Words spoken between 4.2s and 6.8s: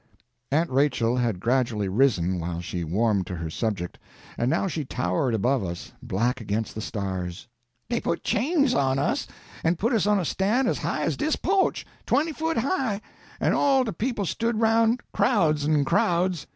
and now she towered above us, black against